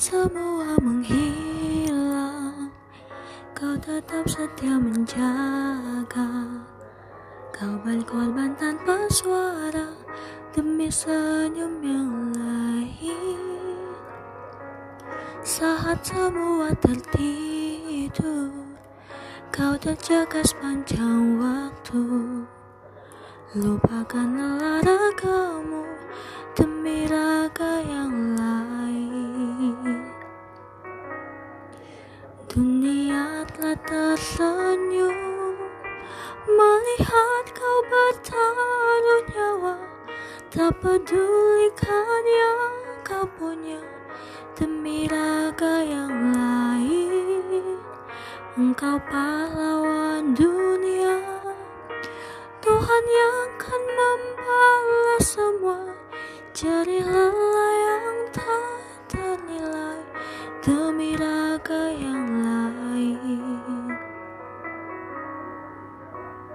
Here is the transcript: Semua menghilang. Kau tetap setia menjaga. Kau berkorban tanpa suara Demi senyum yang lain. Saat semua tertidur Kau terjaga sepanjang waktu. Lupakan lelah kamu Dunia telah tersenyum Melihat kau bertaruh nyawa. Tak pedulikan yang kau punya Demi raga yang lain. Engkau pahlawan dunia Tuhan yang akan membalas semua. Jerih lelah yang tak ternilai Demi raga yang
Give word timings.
Semua 0.00 0.80
menghilang. 0.80 2.72
Kau 3.52 3.76
tetap 3.84 4.24
setia 4.32 4.80
menjaga. 4.80 6.48
Kau 7.52 7.76
berkorban 7.84 8.56
tanpa 8.56 8.96
suara 9.12 9.92
Demi 10.56 10.88
senyum 10.88 11.84
yang 11.84 12.32
lain. 12.32 13.76
Saat 15.44 16.00
semua 16.00 16.72
tertidur 16.80 18.56
Kau 19.52 19.76
terjaga 19.76 20.40
sepanjang 20.40 21.36
waktu. 21.36 22.00
Lupakan 23.52 24.28
lelah 24.32 25.12
kamu 25.20 25.84
Dunia 32.50 33.46
telah 33.54 33.78
tersenyum 33.86 35.54
Melihat 36.50 37.44
kau 37.54 37.78
bertaruh 37.86 39.22
nyawa. 39.30 39.78
Tak 40.50 40.74
pedulikan 40.82 42.22
yang 42.26 42.74
kau 43.06 43.22
punya 43.38 43.78
Demi 44.58 45.06
raga 45.06 45.78
yang 45.86 46.10
lain. 46.34 47.78
Engkau 48.58 48.98
pahlawan 49.06 50.34
dunia 50.34 51.22
Tuhan 52.58 53.04
yang 53.14 53.36
akan 53.46 53.82
membalas 53.94 55.22
semua. 55.22 55.86
Jerih 56.50 57.06
lelah 57.06 57.74
yang 57.78 58.10
tak 58.34 58.82
ternilai 59.06 60.02
Demi 60.66 61.14
raga 61.14 61.94
yang 61.94 62.09